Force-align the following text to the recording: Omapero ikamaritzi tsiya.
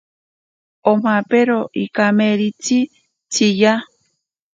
Omapero 0.91 1.59
ikamaritzi 1.83 2.79
tsiya. 3.31 3.73